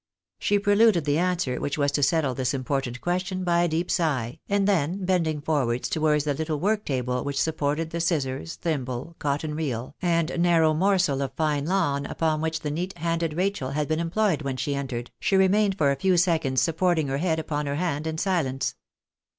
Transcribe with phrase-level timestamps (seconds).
[0.39, 4.39] She preluded the answer which was to settle this important question by a deep sigh,
[4.49, 9.53] and then bending forwards towards the little work table which supported the scissors, thimble, cotton
[9.53, 13.99] reel, and narrow morsel of fine lawn upon which the neat handed Rachel had been
[13.99, 17.75] employed when she entered, she remained for a few seconds supporting her head upon her
[17.75, 18.73] hand in silence.